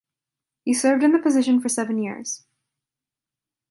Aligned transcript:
He 0.63 0.73
served 0.73 1.03
in 1.03 1.11
the 1.11 1.19
position 1.19 1.59
for 1.61 1.69
seven 1.69 1.99
years. 2.01 2.43